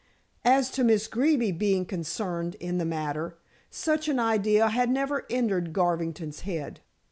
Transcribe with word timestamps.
As 0.43 0.71
to 0.71 0.83
Miss 0.83 1.05
Greeby 1.07 1.51
being 1.51 1.85
concerned 1.85 2.55
in 2.55 2.79
the 2.79 2.85
matter, 2.85 3.37
such 3.69 4.07
an 4.07 4.17
idea 4.17 4.69
had 4.69 4.89
never 4.89 5.27
entered 5.29 5.73
Garvington's 5.73 6.39
head. 6.39 6.79